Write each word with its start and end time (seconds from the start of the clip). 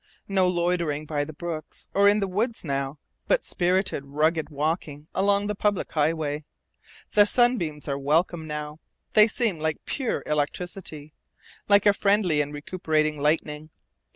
No 0.27 0.47
loitering 0.47 1.05
by 1.05 1.23
the 1.25 1.31
brooks 1.33 1.87
or 1.93 2.09
in 2.09 2.21
the 2.21 2.27
woods 2.27 2.65
now, 2.65 2.97
but 3.27 3.45
spirited, 3.45 4.03
rugged 4.03 4.49
walking 4.49 5.05
along 5.13 5.45
the 5.45 5.53
public 5.53 5.91
highway. 5.91 6.43
The 7.11 7.27
sunbeams 7.27 7.87
are 7.87 7.99
welcome 7.99 8.47
now. 8.47 8.79
They 9.13 9.27
seem 9.27 9.59
like 9.59 9.85
pure 9.85 10.23
electricity, 10.25 11.13
like 11.69 11.85
a 11.85 11.93
friendly 11.93 12.41
and 12.41 12.51
recuperating 12.51 13.21
lightning. 13.21 13.69